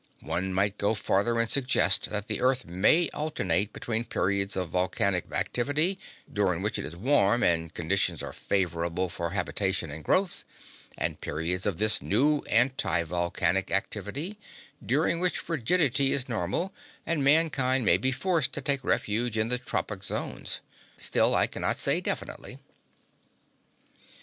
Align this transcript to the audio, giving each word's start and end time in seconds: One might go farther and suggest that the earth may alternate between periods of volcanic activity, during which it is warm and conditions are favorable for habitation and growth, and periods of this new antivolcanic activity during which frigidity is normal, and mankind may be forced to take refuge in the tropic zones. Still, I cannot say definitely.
One 0.23 0.51
might 0.51 0.79
go 0.79 0.95
farther 0.95 1.39
and 1.39 1.47
suggest 1.47 2.09
that 2.09 2.25
the 2.27 2.41
earth 2.41 2.65
may 2.65 3.07
alternate 3.13 3.71
between 3.71 4.03
periods 4.03 4.55
of 4.55 4.69
volcanic 4.71 5.31
activity, 5.31 5.99
during 6.33 6.63
which 6.63 6.79
it 6.79 6.85
is 6.85 6.95
warm 6.95 7.43
and 7.43 7.71
conditions 7.71 8.23
are 8.23 8.33
favorable 8.33 9.09
for 9.09 9.29
habitation 9.29 9.91
and 9.91 10.03
growth, 10.03 10.43
and 10.97 11.21
periods 11.21 11.67
of 11.67 11.77
this 11.77 12.01
new 12.01 12.41
antivolcanic 12.49 13.69
activity 13.69 14.39
during 14.83 15.19
which 15.19 15.37
frigidity 15.37 16.11
is 16.13 16.27
normal, 16.27 16.73
and 17.05 17.23
mankind 17.23 17.85
may 17.85 17.97
be 17.97 18.11
forced 18.11 18.53
to 18.53 18.61
take 18.63 18.83
refuge 18.83 19.37
in 19.37 19.49
the 19.49 19.59
tropic 19.59 20.03
zones. 20.03 20.61
Still, 20.97 21.35
I 21.35 21.45
cannot 21.45 21.77
say 21.77 22.01
definitely. 22.01 22.57